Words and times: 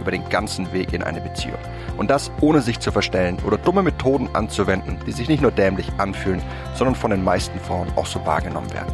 über 0.00 0.10
den 0.10 0.28
ganzen 0.28 0.72
Weg 0.72 0.92
in 0.92 1.02
eine 1.02 1.20
Beziehung. 1.20 1.58
Und 1.96 2.10
das 2.10 2.30
ohne 2.40 2.60
sich 2.60 2.80
zu 2.80 2.90
verstellen 2.90 3.38
oder 3.46 3.58
dumme 3.58 3.82
Methoden 3.82 4.28
anzuwenden, 4.34 4.98
die 5.06 5.12
sich 5.12 5.28
nicht 5.28 5.42
nur 5.42 5.50
dämlich 5.50 5.86
anfühlen, 5.98 6.42
sondern 6.74 6.94
von 6.94 7.10
den 7.10 7.22
meisten 7.22 7.58
Frauen 7.60 7.88
auch 7.96 8.06
so 8.06 8.24
wahrgenommen 8.24 8.72
werden. 8.72 8.92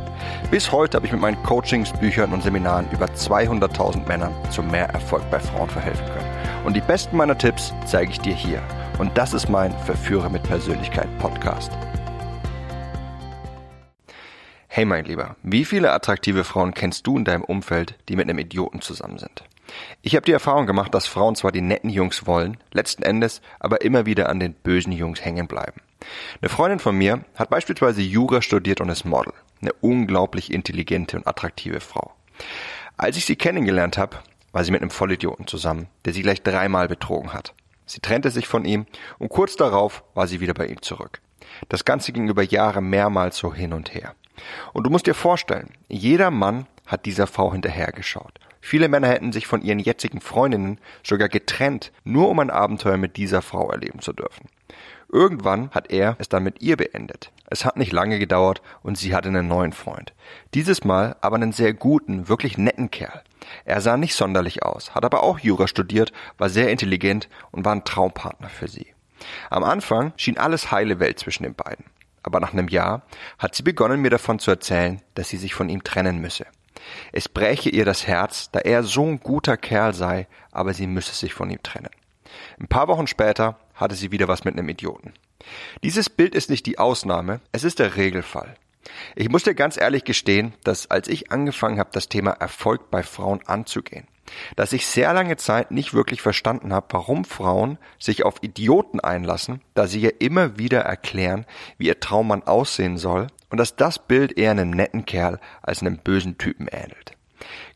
Bis 0.51 0.73
heute 0.73 0.97
habe 0.97 1.07
ich 1.07 1.13
mit 1.13 1.21
meinen 1.21 1.43
Coachings, 1.43 1.93
Büchern 1.93 2.33
und 2.33 2.43
Seminaren 2.43 2.87
über 2.91 3.07
200.000 3.07 4.07
Männern 4.09 4.33
zu 4.51 4.63
mehr 4.63 4.89
Erfolg 4.91 5.23
bei 5.31 5.39
Frauen 5.39 5.71
verhelfen 5.71 6.05
können. 6.07 6.27
Und 6.65 6.75
die 6.75 6.81
besten 6.81 7.17
meiner 7.17 7.39
Tipps 7.39 7.73
zeige 7.85 8.11
ich 8.11 8.21
dir 8.21 8.35
hier. 8.35 8.61
Und 8.99 9.17
das 9.17 9.35
ist 9.35 9.49
mein 9.49 9.73
Verführer 9.81 10.29
mit 10.29 10.43
Persönlichkeit 10.43 11.09
Podcast. 11.19 11.71
Hey 14.69 14.85
mein 14.85 15.07
Lieber, 15.07 15.37
wie 15.43 15.65
viele 15.65 15.91
attraktive 15.93 16.45
Frauen 16.45 16.75
kennst 16.75 17.07
du 17.07 17.17
in 17.17 17.25
deinem 17.25 17.45
Umfeld, 17.45 17.95
die 18.11 18.17
mit 18.17 18.29
einem 18.29 18.39
Idioten 18.39 18.83
zusammen 18.83 19.17
sind? 19.17 19.43
Ich 20.03 20.15
habe 20.15 20.25
die 20.25 20.33
Erfahrung 20.33 20.67
gemacht, 20.67 20.95
dass 20.95 21.07
Frauen 21.07 21.35
zwar 21.35 21.53
die 21.53 21.61
netten 21.61 21.91
Jungs 21.91 22.27
wollen, 22.27 22.59
letzten 22.73 23.03
Endes 23.03 23.41
aber 23.59 23.81
immer 23.83 24.07
wieder 24.07 24.29
an 24.29 24.41
den 24.41 24.55
bösen 24.55 24.93
Jungs 24.93 25.25
hängen 25.25 25.47
bleiben. 25.47 25.81
Eine 26.41 26.49
Freundin 26.49 26.79
von 26.79 26.97
mir 26.97 27.25
hat 27.35 27.51
beispielsweise 27.51 28.03
Jura 28.03 28.43
studiert 28.43 28.81
und 28.81 28.89
ist 28.89 29.05
Model. 29.05 29.33
Eine 29.61 29.73
unglaublich 29.81 30.53
intelligente 30.53 31.17
und 31.17 31.27
attraktive 31.27 31.81
Frau. 31.81 32.13
Als 32.97 33.17
ich 33.17 33.27
sie 33.27 33.37
kennengelernt 33.37 33.99
habe, 33.99 34.19
war 34.53 34.65
sie 34.65 34.71
mit 34.71 34.83
einem 34.83 34.91
Vollidioten 34.91 35.47
zusammen, 35.47 35.89
der 36.05 36.13
sie 36.13 36.23
gleich 36.23 36.43
dreimal 36.43 36.89
betrogen 36.89 37.33
hat. 37.33 37.55
Sie 37.87 38.01
trennte 38.01 38.31
sich 38.31 38.49
von 38.49 38.65
ihm 38.65 38.87
und 39.19 39.29
kurz 39.29 39.57
darauf 39.57 40.03
war 40.15 40.27
sie 40.27 40.41
wieder 40.41 40.55
bei 40.55 40.67
ihm 40.67 40.83
zurück. 40.83 41.21
Das 41.69 41.85
Ganze 41.85 42.13
ging 42.13 42.29
über 42.29 42.43
Jahre 42.43 42.83
mehrmals 42.83 43.39
so 43.39 43.55
hin 43.55 43.73
und 43.73 43.95
her. 43.95 44.15
Und 44.73 44.85
du 44.85 44.91
musst 44.91 45.07
dir 45.07 45.15
vorstellen, 45.15 45.71
jeder 45.89 46.31
Mann 46.31 46.67
hat 46.87 47.07
dieser 47.07 47.27
Frau 47.27 47.53
hinterhergeschaut. 47.53 48.39
Viele 48.69 48.89
Männer 48.89 49.07
hätten 49.07 49.31
sich 49.31 49.47
von 49.47 49.63
ihren 49.63 49.79
jetzigen 49.79 50.21
Freundinnen 50.21 50.81
sogar 51.05 51.29
getrennt, 51.29 51.93
nur 52.03 52.29
um 52.29 52.41
ein 52.41 52.51
Abenteuer 52.51 52.97
mit 52.97 53.17
dieser 53.17 53.41
Frau 53.41 53.71
erleben 53.71 54.01
zu 54.01 54.13
dürfen. 54.13 54.49
Irgendwann 55.09 55.71
hat 55.71 55.93
er 55.93 56.17
es 56.19 56.29
dann 56.29 56.43
mit 56.43 56.63
ihr 56.63 56.77
beendet. 56.77 57.31
Es 57.49 57.65
hat 57.65 57.77
nicht 57.77 57.93
lange 57.93 58.19
gedauert 58.19 58.63
und 58.83 58.99
sie 58.99 59.15
hatte 59.15 59.29
einen 59.29 59.47
neuen 59.47 59.73
Freund. 59.73 60.15
Dieses 60.53 60.83
Mal 60.83 61.15
aber 61.21 61.37
einen 61.37 61.53
sehr 61.53 61.75
guten, 61.75 62.29
wirklich 62.29 62.59
netten 62.59 62.91
Kerl. 62.91 63.23
Er 63.65 63.81
sah 63.81 63.97
nicht 63.97 64.17
sonderlich 64.17 64.65
aus, 64.65 64.97
hat 64.97 65.05
aber 65.05 65.23
auch 65.23 65.39
Jura 65.39 65.69
studiert, 65.69 66.13
war 66.37 66.49
sehr 66.49 66.69
intelligent 66.69 67.29
und 67.53 67.65
war 67.65 67.73
ein 67.73 67.85
Traumpartner 67.85 68.49
für 68.49 68.67
sie. 68.67 68.89
Am 69.49 69.63
Anfang 69.63 70.13
schien 70.17 70.39
alles 70.39 70.73
heile 70.73 70.99
Welt 70.99 71.21
zwischen 71.21 71.45
den 71.45 71.55
beiden. 71.55 71.85
Aber 72.25 72.41
nach 72.41 72.53
einem 72.53 72.67
Jahr 72.67 73.03
hat 73.39 73.55
sie 73.55 73.63
begonnen, 73.63 74.03
mir 74.03 74.11
davon 74.11 74.41
zu 74.41 74.51
erzählen, 74.51 75.01
dass 75.15 75.29
sie 75.29 75.37
sich 75.37 75.55
von 75.55 75.69
ihm 75.69 75.85
trennen 75.85 76.19
müsse. 76.19 76.47
Es 77.13 77.29
bräche 77.29 77.71
ihr 77.71 77.85
das 77.85 78.07
Herz, 78.07 78.51
da 78.51 78.61
er 78.61 78.83
so 78.83 79.05
ein 79.05 79.21
guter 79.21 79.57
Kerl 79.57 79.95
sei, 79.95 80.27
aber 80.53 80.75
sie 80.75 80.87
müsse 80.87 81.15
sich 81.15 81.35
von 81.35 81.51
ihm 81.51 81.63
trennen. 81.63 81.91
Ein 82.59 82.69
paar 82.69 82.89
Wochen 82.89 83.07
später 83.07 83.59
hatte 83.75 83.95
sie 83.95 84.13
wieder 84.13 84.29
was 84.29 84.45
mit 84.45 84.55
einem 84.55 84.69
Idioten. 84.69 85.15
Dieses 85.83 86.11
Bild 86.11 86.35
ist 86.35 86.51
nicht 86.51 86.67
die 86.67 86.79
Ausnahme, 86.79 87.41
es 87.53 87.65
ist 87.65 87.79
der 87.79 87.97
Regelfall. 87.97 88.57
Ich 89.15 89.29
muss 89.29 89.43
dir 89.43 89.55
ganz 89.55 89.77
ehrlich 89.77 90.05
gestehen, 90.05 90.55
dass 90.65 90.91
als 90.91 91.09
ich 91.09 91.33
angefangen 91.33 91.79
habe, 91.79 91.91
das 91.93 92.09
Thema 92.09 92.31
Erfolg 92.31 92.91
bei 92.91 93.03
Frauen 93.03 93.41
anzugehen, 93.47 94.07
dass 94.57 94.73
ich 94.73 94.87
sehr 94.87 95.13
lange 95.13 95.37
Zeit 95.37 95.71
nicht 95.71 95.95
wirklich 95.95 96.23
verstanden 96.23 96.73
habe, 96.73 96.87
warum 96.91 97.25
Frauen 97.25 97.79
sich 97.99 98.25
auf 98.25 98.43
Idioten 98.43 99.01
einlassen, 99.01 99.61
da 99.75 99.87
sie 99.87 100.01
ja 100.01 100.11
immer 100.19 100.59
wieder 100.59 100.81
erklären, 100.81 101.47
wie 101.79 101.87
ihr 101.87 102.01
Traummann 102.01 102.43
aussehen 102.43 102.97
soll 102.97 103.29
und 103.51 103.59
dass 103.59 103.77
das 103.77 103.99
Bild 103.99 104.37
eher 104.37 104.51
einem 104.51 104.71
netten 104.71 105.05
Kerl 105.05 105.41
als 105.63 105.81
einem 105.81 105.99
bösen 105.99 106.39
Typen 106.39 106.69
ähnelt. 106.69 107.13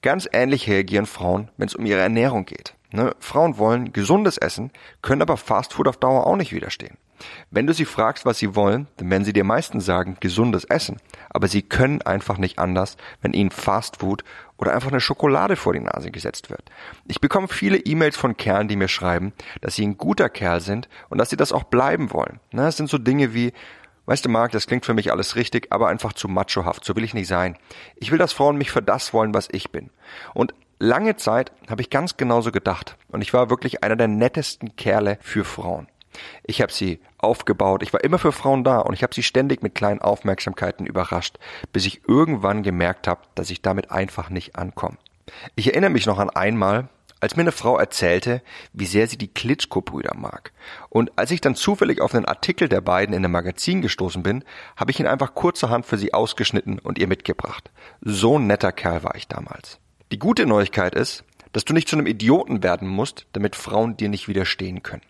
Ganz 0.03 0.28
ähnlich 0.32 0.69
reagieren 0.69 1.06
Frauen, 1.06 1.50
wenn 1.56 1.69
es 1.69 1.75
um 1.75 1.86
ihre 1.86 2.00
Ernährung 2.00 2.44
geht. 2.44 2.75
Ne? 2.92 3.14
Frauen 3.20 3.58
wollen 3.58 3.92
gesundes 3.92 4.36
Essen, 4.38 4.70
können 5.03 5.22
aber 5.22 5.36
Fastfood 5.36 5.86
auf 5.86 5.97
Dauer 5.97 6.26
auch 6.26 6.36
nicht 6.36 6.53
widerstehen. 6.53 6.97
Wenn 7.50 7.66
du 7.66 7.75
sie 7.75 7.84
fragst, 7.84 8.25
was 8.25 8.38
sie 8.38 8.54
wollen, 8.54 8.86
dann 8.97 9.10
werden 9.10 9.25
sie 9.25 9.32
dir 9.32 9.44
meistens 9.44 9.84
sagen, 9.84 10.16
gesundes 10.20 10.64
Essen. 10.64 10.97
Aber 11.28 11.48
sie 11.48 11.62
können 11.62 12.02
einfach 12.02 12.38
nicht 12.38 12.58
anders, 12.58 12.97
wenn 13.20 13.34
ihnen 13.34 13.50
Fastfood 13.50 14.25
oder 14.56 14.75
einfach 14.75 14.91
eine 14.91 15.00
Schokolade 15.00 15.56
vor 15.56 15.72
die 15.72 15.81
Nase 15.81 16.10
gesetzt 16.10 16.50
wird. 16.50 16.62
Ich 17.06 17.20
bekomme 17.20 17.48
viele 17.48 17.78
E-Mails 17.78 18.16
von 18.16 18.37
Kerlen, 18.37 18.69
die 18.69 18.76
mir 18.76 18.88
schreiben, 18.88 19.32
dass 19.60 19.75
sie 19.75 19.87
ein 19.87 19.98
guter 19.98 20.28
Kerl 20.28 20.60
sind 20.60 20.88
und 21.08 21.19
dass 21.19 21.31
sie 21.31 21.37
das 21.37 21.52
auch 21.52 21.64
bleiben 21.64 22.12
wollen. 22.12 22.41
Ne? 22.52 22.62
Das 22.62 22.76
sind 22.76 22.88
so 22.88 22.98
Dinge 22.98 23.34
wie, 23.34 23.52
Weißt 24.10 24.25
du, 24.25 24.28
Marc, 24.28 24.50
das 24.50 24.66
klingt 24.66 24.84
für 24.84 24.93
mich 24.93 25.12
alles 25.12 25.37
richtig, 25.37 25.69
aber 25.71 25.87
einfach 25.87 26.12
zu 26.12 26.26
machohaft. 26.26 26.84
So 26.84 26.97
will 26.97 27.04
ich 27.04 27.15
nicht 27.15 27.28
sein. 27.28 27.56
Ich 27.94 28.10
will, 28.10 28.19
dass 28.19 28.32
Frauen 28.32 28.56
mich 28.56 28.72
für 28.72 28.82
das 28.82 29.15
wollen, 29.15 29.34
was 29.34 29.48
ich 29.53 29.71
bin. 29.71 29.88
Und 30.34 30.53
lange 30.81 31.15
Zeit 31.15 31.53
habe 31.69 31.81
ich 31.81 31.91
ganz 31.91 32.16
genauso 32.16 32.50
gedacht. 32.50 32.97
Und 33.06 33.22
ich 33.22 33.32
war 33.32 33.50
wirklich 33.50 33.84
einer 33.84 33.94
der 33.94 34.09
nettesten 34.09 34.75
Kerle 34.75 35.16
für 35.20 35.44
Frauen. 35.44 35.87
Ich 36.43 36.60
habe 36.60 36.72
sie 36.72 36.99
aufgebaut, 37.19 37.84
ich 37.84 37.93
war 37.93 38.03
immer 38.03 38.19
für 38.19 38.32
Frauen 38.32 38.65
da 38.65 38.81
und 38.81 38.94
ich 38.94 39.04
habe 39.04 39.15
sie 39.15 39.22
ständig 39.22 39.62
mit 39.62 39.76
kleinen 39.76 40.03
Aufmerksamkeiten 40.03 40.87
überrascht, 40.87 41.38
bis 41.72 41.87
ich 41.87 42.09
irgendwann 42.09 42.65
gemerkt 42.65 43.06
habe, 43.06 43.20
dass 43.37 43.49
ich 43.49 43.62
damit 43.62 43.93
einfach 43.93 44.28
nicht 44.28 44.56
ankomme. 44.56 44.97
Ich 45.54 45.69
erinnere 45.69 45.91
mich 45.91 46.06
noch 46.06 46.19
an 46.19 46.31
einmal, 46.31 46.88
als 47.20 47.36
mir 47.36 47.42
eine 47.42 47.53
Frau 47.53 47.78
erzählte, 47.78 48.42
wie 48.72 48.86
sehr 48.86 49.06
sie 49.06 49.19
die 49.19 49.32
Klitschko-Brüder 49.32 50.14
mag. 50.16 50.53
Und 50.88 51.12
als 51.16 51.31
ich 51.31 51.41
dann 51.41 51.54
zufällig 51.54 52.00
auf 52.00 52.14
einen 52.14 52.25
Artikel 52.25 52.69
der 52.69 52.81
beiden 52.81 53.14
in 53.14 53.25
einem 53.25 53.32
Magazin 53.32 53.82
gestoßen 53.82 54.22
bin, 54.22 54.44
habe 54.76 54.91
ich 54.91 55.00
ihn 55.00 55.06
einfach 55.06 55.34
kurzerhand 55.34 55.86
für 55.86 55.98
sie 55.98 56.14
ausgeschnitten 56.14 56.78
und 56.78 56.98
ihr 56.98 57.06
mitgebracht. 57.06 57.70
So 58.00 58.38
ein 58.38 58.47
netter 58.47 58.72
Kerl 58.72 59.04
war 59.04 59.14
ich 59.14 59.28
damals. 59.28 59.78
Die 60.12 60.19
gute 60.19 60.47
Neuigkeit 60.47 60.94
ist, 60.94 61.25
dass 61.53 61.64
du 61.64 61.72
nicht 61.72 61.88
zu 61.88 61.97
einem 61.97 62.06
Idioten 62.06 62.62
werden 62.62 62.88
musst, 62.88 63.26
damit 63.32 63.56
Frauen 63.56 63.97
dir 63.97 64.08
nicht 64.08 64.28
widerstehen 64.28 64.82
können. 64.82 65.02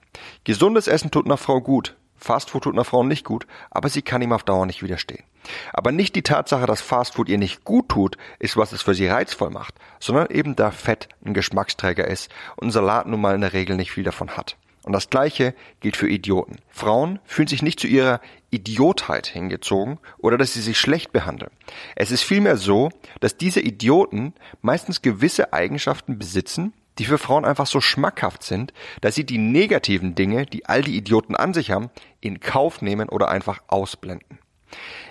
Gesundes 0.44 0.88
Essen 0.88 1.10
tut 1.10 1.26
einer 1.26 1.36
Frau 1.36 1.60
gut, 1.60 1.96
Fastfood 2.16 2.64
tut 2.64 2.74
einer 2.74 2.84
Frau 2.84 3.02
nicht 3.02 3.24
gut, 3.24 3.46
aber 3.70 3.88
sie 3.88 4.02
kann 4.02 4.22
ihm 4.22 4.32
auf 4.32 4.42
Dauer 4.42 4.66
nicht 4.66 4.82
widerstehen. 4.82 5.24
Aber 5.72 5.92
nicht 5.92 6.14
die 6.14 6.22
Tatsache, 6.22 6.66
dass 6.66 6.80
Fastfood 6.80 7.28
ihr 7.28 7.38
nicht 7.38 7.64
gut 7.64 7.88
tut, 7.88 8.16
ist, 8.38 8.56
was 8.56 8.72
es 8.72 8.82
für 8.82 8.94
sie 8.94 9.06
reizvoll 9.06 9.50
macht, 9.50 9.74
sondern 9.98 10.28
eben 10.30 10.56
da 10.56 10.70
Fett 10.70 11.08
ein 11.24 11.34
Geschmacksträger 11.34 12.06
ist 12.06 12.30
und 12.56 12.70
Salat 12.70 13.06
nun 13.06 13.20
mal 13.20 13.34
in 13.34 13.40
der 13.40 13.52
Regel 13.52 13.76
nicht 13.76 13.92
viel 13.92 14.04
davon 14.04 14.36
hat. 14.36 14.56
Und 14.82 14.94
das 14.94 15.10
Gleiche 15.10 15.54
gilt 15.80 15.96
für 15.96 16.08
Idioten. 16.08 16.56
Frauen 16.70 17.18
fühlen 17.24 17.48
sich 17.48 17.62
nicht 17.62 17.78
zu 17.80 17.86
ihrer 17.86 18.20
Idiotheit 18.50 19.26
hingezogen 19.26 19.98
oder 20.18 20.38
dass 20.38 20.54
sie 20.54 20.62
sich 20.62 20.78
schlecht 20.78 21.12
behandeln. 21.12 21.50
Es 21.96 22.10
ist 22.10 22.22
vielmehr 22.22 22.56
so, 22.56 22.90
dass 23.20 23.36
diese 23.36 23.60
Idioten 23.60 24.34
meistens 24.62 25.02
gewisse 25.02 25.52
Eigenschaften 25.52 26.18
besitzen, 26.18 26.72
die 26.98 27.04
für 27.04 27.18
Frauen 27.18 27.44
einfach 27.44 27.66
so 27.66 27.80
schmackhaft 27.80 28.42
sind, 28.42 28.72
dass 29.00 29.14
sie 29.14 29.24
die 29.24 29.38
negativen 29.38 30.14
Dinge, 30.14 30.46
die 30.46 30.66
all 30.66 30.82
die 30.82 30.96
Idioten 30.96 31.36
an 31.36 31.54
sich 31.54 31.70
haben, 31.70 31.90
in 32.20 32.40
Kauf 32.40 32.82
nehmen 32.82 33.08
oder 33.08 33.28
einfach 33.28 33.62
ausblenden. 33.68 34.38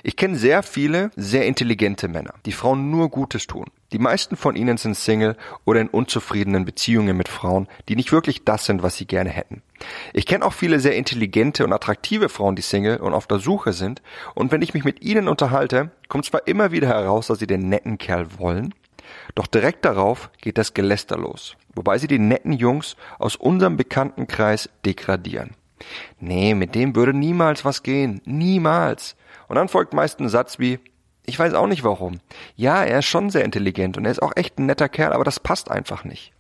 Ich 0.04 0.16
kenne 0.16 0.38
sehr 0.38 0.64
viele, 0.64 1.12
sehr 1.16 1.46
intelligente 1.46 2.08
Männer, 2.08 2.34
die 2.46 2.52
Frauen 2.52 2.90
nur 2.90 3.10
Gutes 3.10 3.48
tun. 3.48 3.66
Die 3.92 4.00
meisten 4.00 4.36
von 4.36 4.56
ihnen 4.56 4.78
sind 4.78 4.96
Single 4.96 5.36
oder 5.66 5.82
in 5.82 5.90
unzufriedenen 5.90 6.66
Beziehungen 6.66 7.18
mit 7.18 7.28
Frauen, 7.28 7.68
die 7.88 7.96
nicht 7.96 8.12
wirklich 8.12 8.46
das 8.46 8.66
sind, 8.66 8.84
was 8.84 8.98
sie 8.98 9.06
gerne 9.06 9.30
hätten. 9.30 9.62
Ich 10.14 10.26
kenne 10.26 10.46
auch 10.46 10.54
viele 10.54 10.80
sehr 10.80 10.96
intelligente 10.96 11.66
und 11.66 11.74
attraktive 11.74 12.30
Frauen, 12.30 12.56
die 12.56 12.62
Single 12.62 12.98
und 12.98 13.14
auf 13.14 13.28
der 13.28 13.40
Suche 13.40 13.74
sind, 13.74 14.02
und 14.36 14.52
wenn 14.52 14.62
ich 14.62 14.74
mich 14.74 14.84
mit 14.84 15.02
ihnen 15.02 15.28
unterhalte, 15.28 15.92
kommt 16.08 16.26
zwar 16.26 16.48
immer 16.48 16.72
wieder 16.72 16.88
heraus, 16.88 17.28
dass 17.28 17.40
sie 17.40 17.48
den 17.48 17.70
netten 17.70 17.98
Kerl 17.98 18.28
wollen, 18.38 18.74
doch 19.36 19.48
direkt 19.48 19.86
darauf 19.86 20.30
geht 20.42 20.58
das 20.58 20.74
Geläster 20.74 21.18
los, 21.18 21.56
wobei 21.74 21.98
sie 21.98 22.08
die 22.08 22.20
netten 22.20 22.54
Jungs 22.54 22.96
aus 23.18 23.36
unserem 23.36 23.78
Bekanntenkreis 23.78 24.70
degradieren. 24.86 25.56
Nee, 26.20 26.54
mit 26.54 26.76
dem 26.76 26.96
würde 26.96 27.14
niemals 27.14 27.66
was 27.66 27.84
gehen. 27.84 28.22
Niemals. 28.26 29.16
Und 29.48 29.56
dann 29.56 29.70
folgt 29.70 29.94
meist 29.94 30.20
ein 30.20 30.30
Satz 30.30 30.60
wie, 30.60 30.80
ich 31.26 31.38
weiß 31.38 31.54
auch 31.54 31.68
nicht 31.68 31.84
warum. 31.84 32.20
Ja, 32.56 32.84
er 32.84 33.00
ist 33.00 33.06
schon 33.06 33.30
sehr 33.30 33.46
intelligent 33.46 33.98
und 33.98 34.06
er 34.06 34.12
ist 34.12 34.22
auch 34.22 34.34
echt 34.36 34.60
ein 34.60 34.66
netter 34.66 34.90
Kerl, 34.90 35.14
aber 35.14 35.24
das 35.24 35.40
passt 35.40 35.70
einfach 35.70 36.04
nicht. 36.04 36.34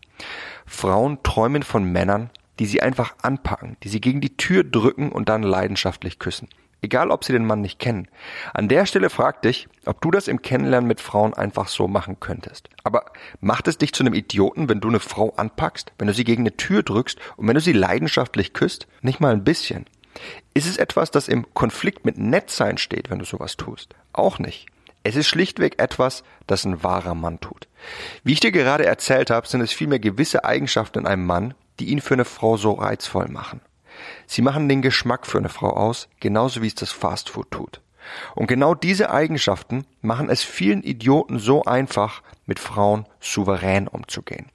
Frauen 0.65 1.21
träumen 1.23 1.63
von 1.63 1.83
Männern, 1.83 2.29
die 2.59 2.65
sie 2.65 2.81
einfach 2.81 3.15
anpacken, 3.21 3.77
die 3.83 3.89
sie 3.89 4.01
gegen 4.01 4.21
die 4.21 4.35
Tür 4.35 4.63
drücken 4.63 5.11
und 5.11 5.29
dann 5.29 5.43
leidenschaftlich 5.43 6.19
küssen. 6.19 6.49
Egal, 6.81 7.11
ob 7.11 7.23
sie 7.25 7.33
den 7.33 7.45
Mann 7.45 7.61
nicht 7.61 7.79
kennen. 7.79 8.07
An 8.53 8.69
der 8.69 8.85
Stelle 8.85 9.09
frag 9.09 9.41
dich, 9.41 9.67
ob 9.85 10.01
du 10.01 10.11
das 10.11 10.27
im 10.27 10.41
Kennenlernen 10.41 10.87
mit 10.87 11.01
Frauen 11.01 11.33
einfach 11.33 11.67
so 11.67 11.87
machen 11.87 12.19
könntest. 12.19 12.69
Aber 12.83 13.05
macht 13.41 13.67
es 13.67 13.77
dich 13.77 13.93
zu 13.93 14.03
einem 14.03 14.13
Idioten, 14.13 14.69
wenn 14.69 14.79
du 14.79 14.87
eine 14.87 14.99
Frau 14.99 15.33
anpackst, 15.35 15.91
wenn 15.97 16.07
du 16.07 16.13
sie 16.13 16.23
gegen 16.23 16.43
eine 16.43 16.55
Tür 16.55 16.83
drückst 16.83 17.19
und 17.35 17.47
wenn 17.47 17.55
du 17.55 17.61
sie 17.61 17.73
leidenschaftlich 17.73 18.53
küsst? 18.53 18.87
Nicht 19.01 19.19
mal 19.19 19.33
ein 19.33 19.43
bisschen. 19.43 19.85
Ist 20.53 20.67
es 20.67 20.77
etwas, 20.77 21.11
das 21.11 21.27
im 21.27 21.53
Konflikt 21.53 22.05
mit 22.05 22.17
Nettsein 22.17 22.77
steht, 22.77 23.09
wenn 23.09 23.19
du 23.19 23.25
sowas 23.25 23.57
tust? 23.57 23.95
Auch 24.13 24.39
nicht. 24.39 24.67
Es 25.03 25.15
ist 25.15 25.27
schlichtweg 25.27 25.79
etwas, 25.79 26.23
das 26.47 26.65
ein 26.65 26.83
wahrer 26.83 27.15
Mann 27.15 27.39
tut. 27.39 27.67
Wie 28.23 28.33
ich 28.33 28.41
dir 28.41 28.51
gerade 28.51 28.85
erzählt 28.85 29.29
habe, 29.29 29.47
sind 29.47 29.61
es 29.61 29.71
vielmehr 29.71 29.99
gewisse 29.99 30.43
Eigenschaften 30.43 30.99
in 30.99 31.07
einem 31.07 31.25
Mann, 31.25 31.53
die 31.79 31.89
ihn 31.89 32.01
für 32.01 32.15
eine 32.15 32.25
Frau 32.25 32.57
so 32.57 32.73
reizvoll 32.73 33.29
machen. 33.29 33.61
Sie 34.27 34.41
machen 34.41 34.69
den 34.69 34.81
Geschmack 34.81 35.25
für 35.25 35.37
eine 35.37 35.49
Frau 35.49 35.69
aus, 35.69 36.07
genauso 36.19 36.61
wie 36.61 36.67
es 36.67 36.75
das 36.75 36.91
Fastfood 36.91 37.51
tut. 37.51 37.81
Und 38.35 38.47
genau 38.47 38.73
diese 38.75 39.11
Eigenschaften 39.11 39.85
machen 40.01 40.29
es 40.29 40.43
vielen 40.43 40.83
Idioten 40.83 41.39
so 41.39 41.63
einfach, 41.63 42.21
mit 42.45 42.59
Frauen 42.59 43.05
souverän 43.19 43.87
umzugehen. 43.87 44.47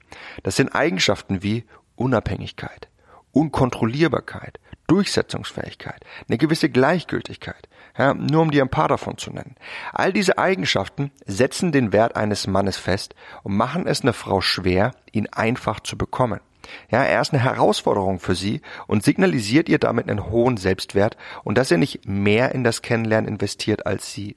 Das 0.43 0.55
sind 0.57 0.75
Eigenschaften 0.75 1.43
wie 1.43 1.63
Unabhängigkeit, 1.95 2.89
Unkontrollierbarkeit, 3.31 4.59
Durchsetzungsfähigkeit, 4.87 6.03
eine 6.27 6.37
gewisse 6.37 6.69
Gleichgültigkeit, 6.69 7.69
ja, 7.97 8.13
nur 8.13 8.41
um 8.41 8.51
dir 8.51 8.63
ein 8.63 8.69
paar 8.69 8.87
davon 8.87 9.17
zu 9.17 9.31
nennen. 9.31 9.55
All 9.93 10.13
diese 10.13 10.37
Eigenschaften 10.37 11.11
setzen 11.25 11.71
den 11.71 11.91
Wert 11.91 12.15
eines 12.15 12.47
Mannes 12.47 12.77
fest 12.77 13.15
und 13.43 13.55
machen 13.55 13.87
es 13.87 14.01
einer 14.01 14.13
Frau 14.13 14.41
schwer, 14.41 14.91
ihn 15.11 15.27
einfach 15.27 15.79
zu 15.79 15.97
bekommen. 15.97 16.41
Ja, 16.89 17.03
er 17.03 17.21
ist 17.21 17.33
eine 17.33 17.43
Herausforderung 17.43 18.19
für 18.19 18.35
sie 18.35 18.61
und 18.87 19.03
signalisiert 19.03 19.69
ihr 19.69 19.79
damit 19.79 20.09
einen 20.09 20.29
hohen 20.29 20.57
Selbstwert 20.57 21.17
und 21.43 21.57
dass 21.57 21.71
er 21.71 21.77
nicht 21.77 22.07
mehr 22.07 22.53
in 22.53 22.63
das 22.63 22.81
Kennenlernen 22.81 23.29
investiert 23.29 23.85
als 23.85 24.11
sie. 24.13 24.35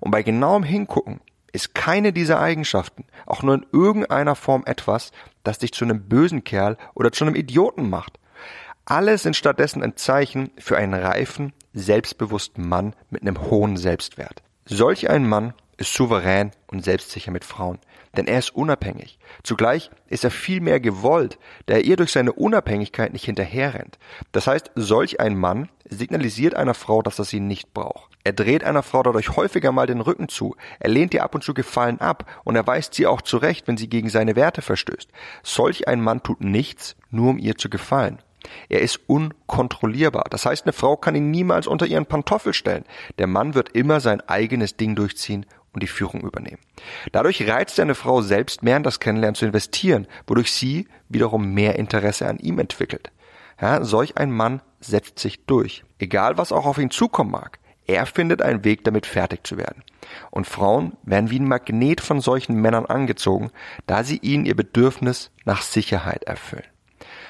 Und 0.00 0.10
bei 0.10 0.22
genauem 0.22 0.62
Hingucken 0.64 1.20
ist 1.52 1.74
keine 1.74 2.12
dieser 2.12 2.40
Eigenschaften 2.40 3.04
auch 3.26 3.42
nur 3.42 3.54
in 3.54 3.66
irgendeiner 3.72 4.34
Form 4.34 4.62
etwas, 4.66 5.12
das 5.44 5.58
dich 5.58 5.72
zu 5.72 5.84
einem 5.84 6.08
bösen 6.08 6.44
Kerl 6.44 6.76
oder 6.94 7.12
zu 7.12 7.24
einem 7.24 7.34
Idioten 7.34 7.88
macht. 7.90 8.18
Alle 8.84 9.16
sind 9.18 9.36
stattdessen 9.36 9.82
ein 9.82 9.96
Zeichen 9.96 10.50
für 10.58 10.76
einen 10.76 10.94
reifen, 10.94 11.52
selbstbewussten 11.72 12.68
Mann 12.68 12.94
mit 13.10 13.22
einem 13.22 13.40
hohen 13.50 13.76
Selbstwert. 13.76 14.42
Solch 14.64 15.08
ein 15.08 15.28
Mann 15.28 15.54
ist 15.76 15.94
souverän 15.94 16.50
und 16.66 16.84
selbstsicher 16.84 17.30
mit 17.30 17.44
Frauen, 17.44 17.78
denn 18.16 18.26
er 18.26 18.38
ist 18.38 18.54
unabhängig. 18.54 19.18
Zugleich 19.42 19.90
ist 20.08 20.24
er 20.24 20.30
viel 20.30 20.60
mehr 20.60 20.80
gewollt, 20.80 21.38
da 21.66 21.74
er 21.74 21.84
ihr 21.84 21.96
durch 21.96 22.12
seine 22.12 22.32
Unabhängigkeit 22.32 23.12
nicht 23.12 23.24
hinterherrennt. 23.24 23.98
Das 24.32 24.46
heißt, 24.46 24.70
solch 24.74 25.20
ein 25.20 25.36
Mann 25.36 25.68
signalisiert 25.88 26.54
einer 26.54 26.74
Frau, 26.74 27.02
dass 27.02 27.18
er 27.18 27.24
sie 27.24 27.40
nicht 27.40 27.72
braucht. 27.74 28.12
Er 28.24 28.32
dreht 28.32 28.62
einer 28.62 28.82
Frau 28.82 29.02
dadurch 29.02 29.36
häufiger 29.36 29.72
mal 29.72 29.86
den 29.86 30.00
Rücken 30.00 30.28
zu, 30.28 30.54
er 30.78 30.90
lehnt 30.90 31.12
ihr 31.12 31.24
ab 31.24 31.34
und 31.34 31.42
zu 31.42 31.54
Gefallen 31.54 32.00
ab 32.00 32.24
und 32.44 32.54
er 32.54 32.66
weist 32.66 32.94
sie 32.94 33.06
auch 33.06 33.22
zurecht, 33.22 33.66
wenn 33.66 33.76
sie 33.76 33.88
gegen 33.88 34.10
seine 34.10 34.36
Werte 34.36 34.62
verstößt. 34.62 35.08
Solch 35.42 35.88
ein 35.88 36.00
Mann 36.00 36.22
tut 36.22 36.40
nichts, 36.40 36.96
nur 37.10 37.30
um 37.30 37.38
ihr 37.38 37.56
zu 37.56 37.68
gefallen. 37.68 38.22
Er 38.68 38.80
ist 38.80 39.00
unkontrollierbar. 39.06 40.26
Das 40.30 40.46
heißt, 40.46 40.64
eine 40.64 40.72
Frau 40.72 40.96
kann 40.96 41.14
ihn 41.14 41.30
niemals 41.30 41.66
unter 41.66 41.86
ihren 41.86 42.06
Pantoffel 42.06 42.52
stellen. 42.52 42.84
Der 43.18 43.26
Mann 43.26 43.54
wird 43.54 43.70
immer 43.70 44.00
sein 44.00 44.20
eigenes 44.20 44.76
Ding 44.76 44.94
durchziehen 44.94 45.46
und 45.72 45.82
die 45.82 45.88
Führung 45.88 46.20
übernehmen. 46.22 46.60
Dadurch 47.12 47.46
reizt 47.48 47.78
er 47.78 47.84
eine 47.84 47.94
Frau 47.94 48.22
selbst 48.22 48.62
mehr 48.62 48.76
in 48.76 48.82
das 48.82 49.00
Kennenlernen 49.00 49.34
zu 49.34 49.46
investieren, 49.46 50.06
wodurch 50.26 50.52
sie 50.52 50.88
wiederum 51.08 51.52
mehr 51.52 51.78
Interesse 51.78 52.26
an 52.26 52.38
ihm 52.38 52.58
entwickelt. 52.58 53.10
Ja, 53.60 53.84
solch 53.84 54.18
ein 54.18 54.30
Mann 54.30 54.60
setzt 54.80 55.18
sich 55.18 55.44
durch. 55.46 55.84
Egal 55.98 56.36
was 56.38 56.52
auch 56.52 56.66
auf 56.66 56.78
ihn 56.78 56.90
zukommen 56.90 57.30
mag. 57.30 57.58
Er 57.86 58.06
findet 58.06 58.42
einen 58.42 58.64
Weg, 58.64 58.84
damit 58.84 59.06
fertig 59.06 59.46
zu 59.46 59.56
werden. 59.56 59.82
Und 60.30 60.46
Frauen 60.46 60.96
werden 61.02 61.30
wie 61.30 61.38
ein 61.38 61.48
Magnet 61.48 62.00
von 62.00 62.20
solchen 62.20 62.54
Männern 62.54 62.86
angezogen, 62.86 63.50
da 63.86 64.04
sie 64.04 64.18
ihnen 64.18 64.46
ihr 64.46 64.56
Bedürfnis 64.56 65.30
nach 65.44 65.62
Sicherheit 65.62 66.24
erfüllen. 66.24 66.66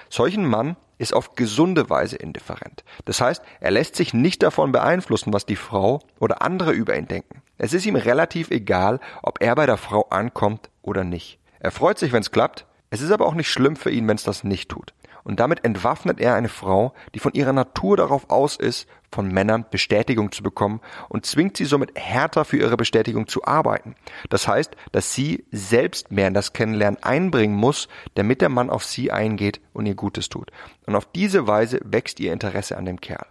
Solchen 0.08 0.46
Mann 0.46 0.76
ist 0.98 1.14
auf 1.14 1.34
gesunde 1.34 1.90
Weise 1.90 2.16
indifferent. 2.16 2.84
Das 3.06 3.20
heißt, 3.20 3.42
er 3.60 3.70
lässt 3.70 3.96
sich 3.96 4.14
nicht 4.14 4.42
davon 4.42 4.72
beeinflussen, 4.72 5.32
was 5.32 5.46
die 5.46 5.56
Frau 5.56 6.00
oder 6.20 6.42
andere 6.42 6.72
über 6.72 6.96
ihn 6.96 7.08
denken. 7.08 7.42
Es 7.62 7.72
ist 7.72 7.86
ihm 7.86 7.94
relativ 7.94 8.50
egal, 8.50 8.98
ob 9.22 9.40
er 9.40 9.54
bei 9.54 9.66
der 9.66 9.76
Frau 9.76 10.08
ankommt 10.08 10.68
oder 10.82 11.04
nicht. 11.04 11.38
Er 11.60 11.70
freut 11.70 11.96
sich, 11.96 12.10
wenn 12.10 12.22
es 12.22 12.32
klappt, 12.32 12.66
es 12.90 13.00
ist 13.00 13.12
aber 13.12 13.24
auch 13.24 13.34
nicht 13.34 13.52
schlimm 13.52 13.76
für 13.76 13.92
ihn, 13.92 14.08
wenn 14.08 14.16
es 14.16 14.24
das 14.24 14.42
nicht 14.42 14.68
tut. 14.68 14.94
Und 15.22 15.38
damit 15.38 15.64
entwaffnet 15.64 16.18
er 16.18 16.34
eine 16.34 16.48
Frau, 16.48 16.92
die 17.14 17.20
von 17.20 17.34
ihrer 17.34 17.52
Natur 17.52 17.96
darauf 17.96 18.30
aus 18.30 18.56
ist, 18.56 18.88
von 19.12 19.28
Männern 19.28 19.64
Bestätigung 19.70 20.32
zu 20.32 20.42
bekommen 20.42 20.80
und 21.08 21.24
zwingt 21.24 21.56
sie 21.56 21.64
somit 21.64 21.92
härter 21.94 22.44
für 22.44 22.56
ihre 22.56 22.76
Bestätigung 22.76 23.28
zu 23.28 23.44
arbeiten. 23.44 23.94
Das 24.28 24.48
heißt, 24.48 24.74
dass 24.90 25.14
sie 25.14 25.44
selbst 25.52 26.10
mehr 26.10 26.26
in 26.26 26.34
das 26.34 26.54
Kennenlernen 26.54 27.00
einbringen 27.00 27.54
muss, 27.54 27.86
damit 28.14 28.40
der 28.40 28.48
Mann 28.48 28.70
auf 28.70 28.84
sie 28.84 29.12
eingeht 29.12 29.60
und 29.72 29.86
ihr 29.86 29.94
Gutes 29.94 30.28
tut. 30.28 30.50
Und 30.86 30.96
auf 30.96 31.06
diese 31.06 31.46
Weise 31.46 31.78
wächst 31.84 32.18
ihr 32.18 32.32
Interesse 32.32 32.76
an 32.76 32.86
dem 32.86 33.00
Kerl. 33.00 33.26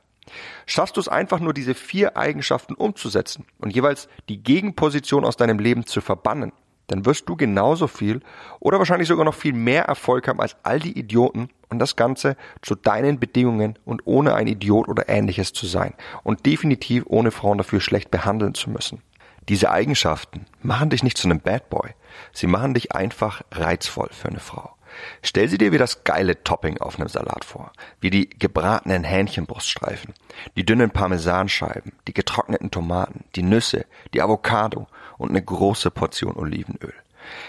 Schaffst 0.66 0.98
du 0.98 1.02
es 1.02 1.08
einfach 1.08 1.40
nur, 1.40 1.54
diese 1.54 1.74
vier 1.74 2.18
Eigenschaften 2.18 2.74
umzusetzen 2.74 3.46
und 3.60 3.74
jeweils 3.74 4.08
die 4.30 4.42
Gegenposition 4.42 5.26
aus 5.26 5.38
deinem 5.38 5.60
Leben 5.60 5.86
zu 5.86 6.02
verbannen, 6.02 6.52
dann 6.92 7.06
wirst 7.06 7.30
du 7.30 7.36
genauso 7.36 7.88
viel 7.88 8.20
oder 8.60 8.78
wahrscheinlich 8.78 9.08
sogar 9.08 9.26
noch 9.26 9.34
viel 9.34 9.54
mehr 9.54 9.86
Erfolg 9.86 10.28
haben 10.28 10.42
als 10.42 10.58
all 10.64 10.80
die 10.80 10.98
Idioten 10.98 11.50
und 11.70 11.80
das 11.80 11.96
Ganze 11.96 12.36
zu 12.62 12.76
deinen 12.76 13.20
Bedingungen 13.20 13.80
und 13.86 14.02
ohne 14.06 14.36
ein 14.36 14.48
Idiot 14.48 14.90
oder 14.90 15.08
ähnliches 15.08 15.54
zu 15.54 15.66
sein 15.66 15.94
und 16.24 16.46
definitiv 16.46 17.04
ohne 17.08 17.32
Frauen 17.32 17.58
dafür 17.58 17.80
schlecht 17.80 18.12
behandeln 18.12 18.54
zu 18.54 18.70
müssen. 18.70 19.02
Diese 19.48 19.72
Eigenschaften 19.72 20.46
machen 20.62 20.90
dich 20.90 21.02
nicht 21.02 21.18
zu 21.18 21.28
einem 21.28 21.40
Bad 21.40 21.70
Boy, 21.70 21.92
sie 22.34 22.48
machen 22.48 22.74
dich 22.74 22.92
einfach 22.92 23.42
reizvoll 23.52 24.10
für 24.12 24.28
eine 24.28 24.40
Frau. 24.40 24.76
Stell 25.22 25.48
sie 25.48 25.58
dir 25.58 25.72
wie 25.72 25.78
das 25.78 26.04
geile 26.04 26.44
Topping 26.44 26.80
auf 26.80 27.00
einem 27.00 27.08
Salat 27.08 27.46
vor, 27.46 27.72
wie 28.00 28.10
die 28.10 28.30
gebratenen 28.30 29.04
Hähnchenbruststreifen, 29.04 30.14
die 30.56 30.66
dünnen 30.66 30.92
Parmesanscheiben, 30.92 31.94
die 32.08 32.14
getrockneten 32.14 32.72
Tomaten, 32.72 33.26
die 33.36 33.44
Nüsse, 33.44 33.86
die 34.14 34.22
Avocado 34.22 34.88
und 35.18 35.30
eine 35.30 35.42
große 35.42 35.92
Portion 35.92 36.36
Olivenöl. 36.36 36.94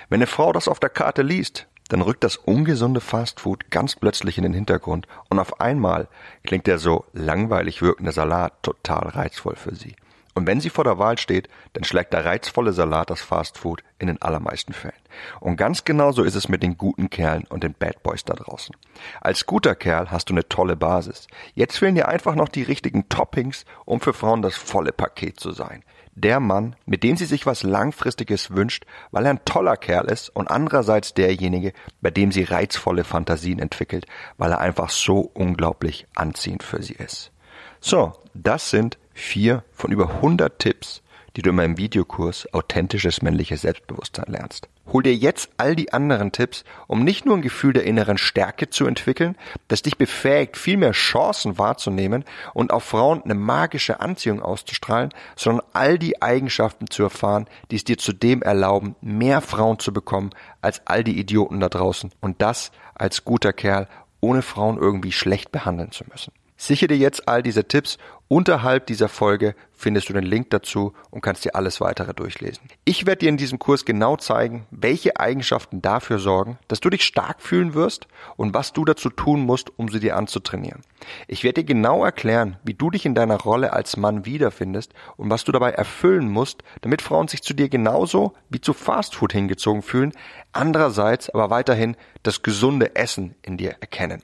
Wenn 0.08 0.18
eine 0.18 0.26
Frau 0.26 0.52
das 0.52 0.68
auf 0.68 0.80
der 0.80 0.90
Karte 0.90 1.22
liest, 1.22 1.66
dann 1.88 2.00
rückt 2.00 2.24
das 2.24 2.36
ungesunde 2.36 3.00
Fastfood 3.00 3.70
ganz 3.70 3.96
plötzlich 3.96 4.38
in 4.38 4.44
den 4.44 4.54
Hintergrund 4.54 5.06
und 5.28 5.38
auf 5.38 5.60
einmal 5.60 6.08
klingt 6.44 6.66
der 6.66 6.78
so 6.78 7.04
langweilig 7.12 7.82
wirkende 7.82 8.12
Salat 8.12 8.62
total 8.62 9.08
reizvoll 9.08 9.56
für 9.56 9.74
sie. 9.74 9.94
Und 10.34 10.46
wenn 10.46 10.61
sie 10.61 10.70
vor 10.70 10.84
der 10.84 10.99
Wahl 10.99 11.19
steht, 11.19 11.49
dann 11.75 11.84
schlägt 11.84 12.12
der 12.12 12.25
reizvolle 12.25 12.73
Salat 12.73 13.11
das 13.11 13.20
Fastfood 13.20 13.82
in 13.99 14.06
den 14.06 14.23
allermeisten 14.23 14.73
Fällen. 14.73 14.94
Und 15.40 15.56
ganz 15.56 15.84
genauso 15.84 16.23
ist 16.23 16.34
es 16.34 16.49
mit 16.49 16.62
den 16.62 16.79
guten 16.79 17.11
Kerlen 17.11 17.44
und 17.49 17.64
den 17.64 17.75
Bad 17.75 18.02
Boys 18.02 18.25
da 18.25 18.34
draußen. 18.34 18.75
Als 19.20 19.44
guter 19.44 19.75
Kerl 19.75 20.11
hast 20.11 20.31
du 20.31 20.34
eine 20.34 20.49
tolle 20.49 20.76
Basis. 20.76 21.26
Jetzt 21.55 21.79
fehlen 21.79 21.94
dir 21.94 22.08
einfach 22.08 22.34
noch 22.34 22.49
die 22.49 22.62
richtigen 22.62 23.08
Toppings, 23.08 23.67
um 23.84 24.00
für 24.00 24.14
Frauen 24.14 24.43
das 24.43 24.56
volle 24.56 24.93
Paket 24.93 25.38
zu 25.38 25.52
sein. 25.52 25.84
Der 26.14 26.40
Mann, 26.40 26.76
mit 26.84 27.05
dem 27.05 27.17
sie 27.17 27.25
sich 27.25 27.46
was 27.46 27.62
Langfristiges 27.62 28.50
wünscht, 28.50 28.84
weil 29.12 29.25
er 29.25 29.31
ein 29.31 29.44
toller 29.46 29.76
Kerl 29.76 30.06
ist 30.11 30.29
und 30.29 30.51
andererseits 30.51 31.15
derjenige, 31.15 31.72
bei 32.03 32.10
dem 32.10 32.32
sie 32.32 32.43
reizvolle 32.43 33.05
Fantasien 33.05 33.58
entwickelt, 33.58 34.06
weil 34.36 34.51
er 34.51 34.60
einfach 34.60 34.91
so 34.91 35.31
unglaublich 35.32 36.06
anziehend 36.15 36.62
für 36.62 36.82
sie 36.82 36.94
ist. 36.94 37.32
So, 37.81 38.12
das 38.34 38.69
sind 38.70 38.98
vier 39.14 39.64
von 39.72 39.92
über 39.92 40.08
100 40.16 40.58
Tipps, 40.58 41.02
die 41.36 41.42
du 41.42 41.50
in 41.50 41.56
meinem 41.56 41.78
Videokurs 41.78 42.52
Authentisches 42.52 43.22
männliches 43.22 43.62
Selbstbewusstsein 43.62 44.26
lernst. 44.28 44.69
Hol 44.92 45.02
dir 45.02 45.14
jetzt 45.14 45.50
all 45.56 45.76
die 45.76 45.92
anderen 45.92 46.32
Tipps, 46.32 46.64
um 46.88 47.04
nicht 47.04 47.24
nur 47.24 47.36
ein 47.36 47.42
Gefühl 47.42 47.72
der 47.72 47.84
inneren 47.84 48.19
Stärke 48.19 48.69
zu 48.69 48.86
entwickeln, 48.86 49.36
das 49.69 49.82
dich 49.82 49.96
befähigt, 49.96 50.56
viel 50.56 50.76
mehr 50.76 50.92
Chancen 50.92 51.56
wahrzunehmen 51.56 52.24
und 52.52 52.72
auf 52.72 52.84
Frauen 52.84 53.22
eine 53.22 53.34
magische 53.34 54.00
Anziehung 54.00 54.42
auszustrahlen, 54.42 55.10
sondern 55.36 55.66
all 55.72 55.98
die 55.98 56.20
Eigenschaften 56.20 56.90
zu 56.90 57.04
erfahren, 57.04 57.46
die 57.70 57.76
es 57.76 57.84
dir 57.84 57.96
zudem 57.96 58.42
erlauben, 58.42 58.96
mehr 59.00 59.40
Frauen 59.40 59.78
zu 59.78 59.92
bekommen 59.92 60.31
als 60.60 60.82
all 60.86 61.04
die 61.04 61.19
Idioten 61.19 61.60
da 61.60 61.69
draußen 61.69 62.10
und 62.20 62.42
das 62.42 62.72
als 62.94 63.24
guter 63.24 63.52
Kerl, 63.52 63.88
ohne 64.20 64.42
Frauen 64.42 64.78
irgendwie 64.78 65.12
schlecht 65.12 65.52
behandeln 65.52 65.92
zu 65.92 66.04
müssen. 66.10 66.32
Sichere 66.62 66.86
dir 66.86 66.96
jetzt 66.96 67.26
all 67.26 67.42
diese 67.42 67.66
Tipps. 67.66 67.98
Unterhalb 68.28 68.86
dieser 68.86 69.08
Folge 69.08 69.56
findest 69.72 70.08
du 70.08 70.12
den 70.12 70.22
Link 70.22 70.50
dazu 70.50 70.92
und 71.10 71.20
kannst 71.20 71.44
dir 71.44 71.56
alles 71.56 71.81
weitere 71.81 72.14
durchlesen. 72.14 72.62
Ich 72.84 73.04
werde 73.04 73.19
dir 73.19 73.31
in 73.31 73.36
diesem 73.36 73.58
Kurs 73.58 73.84
genau 73.84 74.16
zeigen, 74.16 74.64
welche 74.70 75.19
Eigenschaften 75.19 75.82
dafür 75.82 76.20
sorgen, 76.20 76.60
dass 76.69 76.78
du 76.78 76.88
dich 76.88 77.02
stark 77.02 77.42
fühlen 77.42 77.74
wirst 77.74 78.06
und 78.36 78.54
was 78.54 78.72
du 78.72 78.84
dazu 78.84 79.10
tun 79.10 79.40
musst, 79.40 79.76
um 79.76 79.88
sie 79.88 79.98
dir 79.98 80.16
anzutrainieren. 80.16 80.82
Ich 81.26 81.42
werde 81.42 81.64
dir 81.64 81.74
genau 81.74 82.04
erklären, 82.04 82.58
wie 82.62 82.74
du 82.74 82.90
dich 82.90 83.06
in 83.06 83.16
deiner 83.16 83.40
Rolle 83.40 83.72
als 83.72 83.96
Mann 83.96 84.24
wiederfindest 84.24 84.94
und 85.16 85.31
was 85.31 85.42
du 85.42 85.50
dabei 85.50 85.72
erfüllen 85.72 86.28
musst, 86.28 86.62
damit 86.82 87.02
Frauen 87.02 87.26
sich 87.26 87.42
zu 87.42 87.54
dir 87.54 87.69
genauso 87.69 88.34
wie 88.50 88.60
zu 88.60 88.72
Fastfood 88.72 89.32
hingezogen 89.32 89.82
fühlen, 89.82 90.12
andererseits 90.52 91.28
aber 91.28 91.50
weiterhin 91.50 91.96
das 92.22 92.44
gesunde 92.44 92.94
Essen 92.94 93.34
in 93.42 93.56
dir 93.56 93.74
erkennen. 93.81 94.22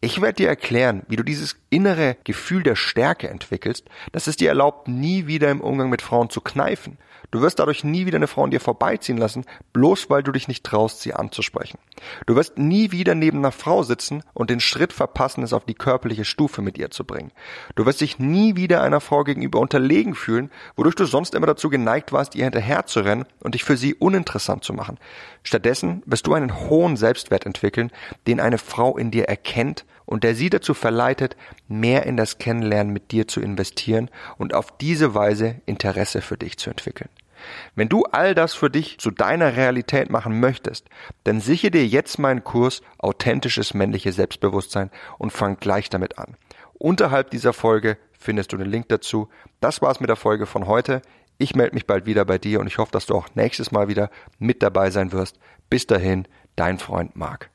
Ich 0.00 0.20
werde 0.20 0.34
dir 0.34 0.48
erklären, 0.48 1.02
wie 1.08 1.16
du 1.16 1.22
dieses 1.22 1.56
innere 1.70 2.16
Gefühl 2.24 2.62
der 2.62 2.76
Stärke 2.76 3.28
entwickelst, 3.28 3.86
dass 4.12 4.26
es 4.26 4.36
dir 4.36 4.48
erlaubt, 4.48 4.88
nie 4.88 5.26
wieder 5.26 5.50
im 5.50 5.60
Umgang 5.60 5.90
mit 5.90 6.02
Frauen 6.02 6.30
zu 6.30 6.40
kneifen. 6.40 6.98
Du 7.30 7.42
wirst 7.42 7.58
dadurch 7.58 7.84
nie 7.84 8.06
wieder 8.06 8.16
eine 8.16 8.26
Frau 8.26 8.44
an 8.44 8.50
dir 8.50 8.60
vorbeiziehen 8.60 9.18
lassen, 9.18 9.44
bloß 9.74 10.08
weil 10.08 10.22
du 10.22 10.32
dich 10.32 10.48
nicht 10.48 10.64
traust, 10.64 11.02
sie 11.02 11.12
anzusprechen. 11.12 11.78
Du 12.24 12.36
wirst 12.36 12.56
nie 12.56 12.90
wieder 12.90 13.14
neben 13.14 13.38
einer 13.38 13.52
Frau 13.52 13.82
sitzen 13.82 14.22
und 14.32 14.48
den 14.48 14.60
Schritt 14.60 14.94
verpassen, 14.94 15.42
es 15.42 15.52
auf 15.52 15.66
die 15.66 15.74
körperliche 15.74 16.24
Stufe 16.24 16.62
mit 16.62 16.78
ihr 16.78 16.90
zu 16.90 17.04
bringen. 17.04 17.32
Du 17.74 17.84
wirst 17.84 18.00
dich 18.00 18.18
nie 18.18 18.56
wieder 18.56 18.82
einer 18.82 19.00
Frau 19.00 19.24
gegenüber 19.24 19.60
unterlegen 19.60 20.14
fühlen, 20.14 20.50
wodurch 20.74 20.94
du 20.94 21.04
sonst 21.04 21.34
immer 21.34 21.46
dazu 21.46 21.68
geneigt 21.68 22.12
warst, 22.12 22.34
ihr 22.34 22.44
hinterher 22.44 22.86
zu 22.86 23.00
rennen 23.00 23.26
und 23.40 23.54
dich 23.54 23.64
für 23.64 23.76
sie 23.76 23.94
uninteressant 23.94 24.64
zu 24.64 24.72
machen. 24.72 24.98
Stattdessen 25.42 26.02
wirst 26.06 26.26
du 26.26 26.34
einen 26.34 26.68
hohen 26.70 26.96
Selbstwert 26.96 27.44
entwickeln, 27.44 27.90
den 28.26 28.40
eine 28.40 28.58
Frau 28.58 28.96
in 28.96 29.10
dir 29.10 29.24
erkennt 29.24 29.84
und 30.08 30.24
der 30.24 30.34
sie 30.34 30.48
dazu 30.48 30.72
verleitet, 30.72 31.36
mehr 31.68 32.06
in 32.06 32.16
das 32.16 32.38
Kennenlernen 32.38 32.94
mit 32.94 33.12
dir 33.12 33.28
zu 33.28 33.42
investieren 33.42 34.10
und 34.38 34.54
auf 34.54 34.76
diese 34.78 35.14
Weise 35.14 35.60
Interesse 35.66 36.22
für 36.22 36.38
dich 36.38 36.56
zu 36.56 36.70
entwickeln. 36.70 37.10
Wenn 37.74 37.90
du 37.90 38.04
all 38.04 38.34
das 38.34 38.54
für 38.54 38.70
dich 38.70 38.98
zu 38.98 39.10
deiner 39.10 39.54
Realität 39.54 40.10
machen 40.10 40.40
möchtest, 40.40 40.88
dann 41.24 41.40
sichere 41.40 41.70
dir 41.70 41.86
jetzt 41.86 42.18
meinen 42.18 42.42
Kurs 42.42 42.80
Authentisches 42.98 43.74
männliche 43.74 44.12
Selbstbewusstsein 44.12 44.90
und 45.18 45.30
fang 45.30 45.58
gleich 45.60 45.90
damit 45.90 46.18
an. 46.18 46.36
Unterhalb 46.72 47.30
dieser 47.30 47.52
Folge 47.52 47.98
findest 48.18 48.52
du 48.52 48.56
den 48.56 48.70
Link 48.70 48.88
dazu. 48.88 49.28
Das 49.60 49.82
war's 49.82 50.00
mit 50.00 50.08
der 50.08 50.16
Folge 50.16 50.46
von 50.46 50.66
heute. 50.66 51.02
Ich 51.36 51.54
melde 51.54 51.74
mich 51.74 51.86
bald 51.86 52.06
wieder 52.06 52.24
bei 52.24 52.38
dir 52.38 52.60
und 52.60 52.66
ich 52.66 52.78
hoffe, 52.78 52.92
dass 52.92 53.04
du 53.04 53.14
auch 53.14 53.28
nächstes 53.34 53.72
Mal 53.72 53.88
wieder 53.88 54.10
mit 54.38 54.62
dabei 54.62 54.90
sein 54.90 55.12
wirst. 55.12 55.38
Bis 55.68 55.86
dahin, 55.86 56.26
dein 56.56 56.78
Freund 56.78 57.14
Marc. 57.14 57.50